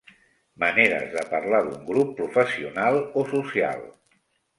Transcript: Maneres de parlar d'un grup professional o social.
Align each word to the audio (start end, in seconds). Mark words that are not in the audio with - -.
Maneres 0.61 1.11
de 1.17 1.25
parlar 1.33 1.59
d'un 1.67 1.83
grup 1.89 2.15
professional 2.21 2.97
o 3.21 3.25
social. 3.35 3.85